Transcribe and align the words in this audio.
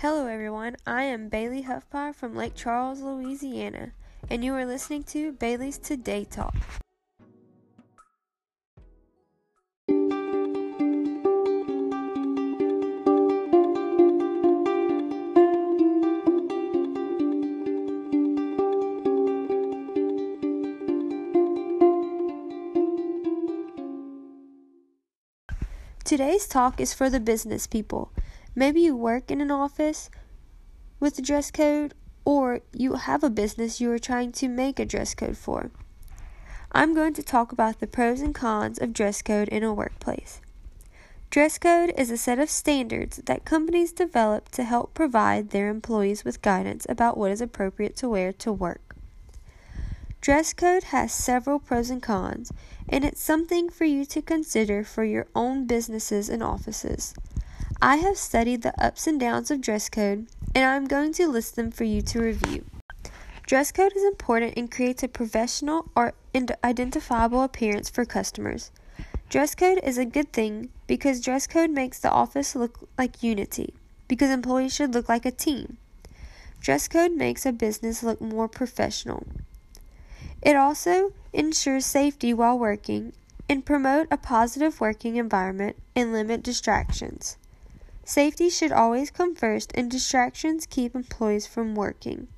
Hello, 0.00 0.26
everyone. 0.26 0.76
I 0.86 1.04
am 1.04 1.30
Bailey 1.30 1.62
Huffpie 1.62 2.14
from 2.14 2.36
Lake 2.36 2.54
Charles, 2.54 3.00
Louisiana, 3.00 3.92
and 4.28 4.44
you 4.44 4.52
are 4.52 4.66
listening 4.66 5.04
to 5.04 5.32
Bailey's 5.32 5.78
Today 5.78 6.26
Talk. 6.26 6.54
Today's 26.04 26.46
talk 26.46 26.80
is 26.80 26.92
for 26.92 27.08
the 27.08 27.18
business 27.18 27.66
people. 27.66 28.12
Maybe 28.58 28.80
you 28.80 28.96
work 28.96 29.30
in 29.30 29.42
an 29.42 29.50
office 29.50 30.08
with 30.98 31.18
a 31.18 31.22
dress 31.22 31.50
code, 31.50 31.92
or 32.24 32.62
you 32.72 32.94
have 32.94 33.22
a 33.22 33.28
business 33.28 33.82
you 33.82 33.92
are 33.92 33.98
trying 33.98 34.32
to 34.32 34.48
make 34.48 34.80
a 34.80 34.86
dress 34.86 35.14
code 35.14 35.36
for. 35.36 35.70
I'm 36.72 36.94
going 36.94 37.12
to 37.14 37.22
talk 37.22 37.52
about 37.52 37.80
the 37.80 37.86
pros 37.86 38.22
and 38.22 38.34
cons 38.34 38.78
of 38.78 38.94
dress 38.94 39.20
code 39.20 39.48
in 39.48 39.62
a 39.62 39.74
workplace. 39.74 40.40
Dress 41.28 41.58
code 41.58 41.92
is 41.98 42.10
a 42.10 42.16
set 42.16 42.38
of 42.38 42.48
standards 42.48 43.18
that 43.26 43.44
companies 43.44 43.92
develop 43.92 44.48
to 44.52 44.64
help 44.64 44.94
provide 44.94 45.50
their 45.50 45.68
employees 45.68 46.24
with 46.24 46.40
guidance 46.40 46.86
about 46.88 47.18
what 47.18 47.32
is 47.32 47.42
appropriate 47.42 47.94
to 47.96 48.08
wear 48.08 48.32
to 48.32 48.50
work. 48.50 48.96
Dress 50.22 50.54
code 50.54 50.84
has 50.84 51.12
several 51.12 51.58
pros 51.58 51.90
and 51.90 52.02
cons, 52.02 52.52
and 52.88 53.04
it's 53.04 53.20
something 53.20 53.68
for 53.68 53.84
you 53.84 54.06
to 54.06 54.22
consider 54.22 54.82
for 54.82 55.04
your 55.04 55.26
own 55.34 55.66
businesses 55.66 56.30
and 56.30 56.42
offices. 56.42 57.12
I 57.82 57.96
have 57.96 58.16
studied 58.16 58.62
the 58.62 58.72
ups 58.82 59.06
and 59.06 59.20
downs 59.20 59.50
of 59.50 59.60
dress 59.60 59.90
code, 59.90 60.28
and 60.54 60.64
I'm 60.64 60.86
going 60.86 61.12
to 61.14 61.26
list 61.26 61.56
them 61.56 61.70
for 61.70 61.84
you 61.84 62.00
to 62.00 62.20
review. 62.20 62.64
Dress 63.44 63.70
code 63.70 63.92
is 63.94 64.02
important 64.02 64.54
and 64.56 64.70
creates 64.70 65.02
a 65.02 65.08
professional 65.08 65.90
or 65.94 66.14
identifiable 66.64 67.42
appearance 67.42 67.90
for 67.90 68.06
customers. 68.06 68.70
Dress 69.28 69.54
code 69.54 69.78
is 69.84 69.98
a 69.98 70.06
good 70.06 70.32
thing 70.32 70.70
because 70.86 71.20
dress 71.20 71.46
code 71.46 71.70
makes 71.70 72.00
the 72.00 72.10
office 72.10 72.56
look 72.56 72.88
like 72.96 73.22
unity, 73.22 73.74
because 74.08 74.30
employees 74.30 74.74
should 74.74 74.94
look 74.94 75.10
like 75.10 75.26
a 75.26 75.30
team. 75.30 75.76
Dress 76.62 76.88
code 76.88 77.12
makes 77.12 77.44
a 77.44 77.52
business 77.52 78.02
look 78.02 78.22
more 78.22 78.48
professional. 78.48 79.26
It 80.40 80.56
also 80.56 81.12
ensures 81.34 81.84
safety 81.84 82.32
while 82.32 82.58
working 82.58 83.12
and 83.50 83.66
promote 83.66 84.08
a 84.10 84.16
positive 84.16 84.80
working 84.80 85.16
environment 85.16 85.76
and 85.94 86.14
limit 86.14 86.42
distractions. 86.42 87.36
Safety 88.08 88.48
should 88.50 88.70
always 88.70 89.10
come 89.10 89.34
first 89.34 89.72
and 89.74 89.90
distractions 89.90 90.64
keep 90.64 90.94
employees 90.94 91.44
from 91.44 91.74
working. 91.74 92.28